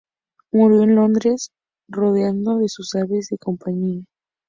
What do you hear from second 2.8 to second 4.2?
aves de compañía.